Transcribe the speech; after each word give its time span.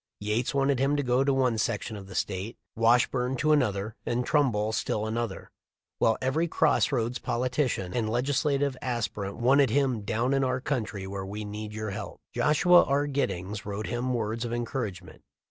Yates 0.19 0.51
wanted 0.55 0.79
him 0.79 0.95
to 0.97 1.03
go 1.03 1.23
to 1.23 1.31
one 1.31 1.59
section 1.59 1.95
of 1.95 2.07
the 2.07 2.15
State, 2.15 2.57
Washburne 2.75 3.35
to 3.35 3.51
another, 3.51 3.95
and 4.03 4.25
Trumbull 4.25 4.71
still 4.71 5.05
another; 5.05 5.51
while 5.99 6.17
every 6.19 6.47
cross 6.47 6.91
roads 6.91 7.19
politician 7.19 7.93
and 7.93 8.09
legislative 8.09 8.75
aspirant 8.81 9.37
wanted 9.37 9.69
him 9.69 10.01
"down 10.01 10.33
in 10.33 10.43
our 10.43 10.59
country, 10.59 11.05
where 11.05 11.23
we 11.23 11.45
need 11.45 11.71
your 11.71 11.91
help." 11.91 12.19
Joshua 12.33 12.83
R. 12.85 13.05
Giddings 13.05 13.63
wrote 13.63 13.85
him 13.85 14.15
words 14.15 14.43
of 14.43 14.51
encouragement. 14.51 15.21